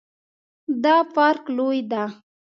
دا 0.83 0.95
پارک 1.13 1.43
لوی 1.57 1.79
ده 1.91 2.03